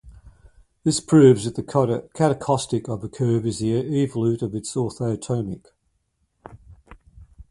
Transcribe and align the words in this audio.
This 0.83 0.99
proves 0.99 1.45
that 1.45 1.53
the 1.53 1.61
catacaustic 1.61 2.89
of 2.89 3.03
a 3.03 3.07
curve 3.07 3.45
is 3.45 3.59
the 3.59 3.71
evolute 3.73 4.41
of 4.41 4.55
its 4.55 4.73
orthotomic. 4.73 5.67